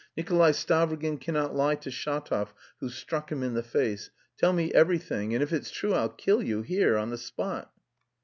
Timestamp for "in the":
3.43-3.61